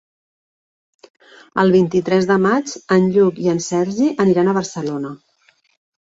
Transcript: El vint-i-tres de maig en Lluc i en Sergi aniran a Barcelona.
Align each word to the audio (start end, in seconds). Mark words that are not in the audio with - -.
El 1.63 1.73
vint-i-tres 1.75 2.27
de 2.31 2.37
maig 2.45 2.73
en 2.95 3.05
Lluc 3.17 3.41
i 3.43 3.51
en 3.51 3.61
Sergi 3.65 4.07
aniran 4.25 4.49
a 4.49 4.55
Barcelona. 4.59 5.13